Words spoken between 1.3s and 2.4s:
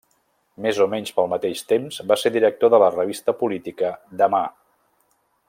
mateix temps va ser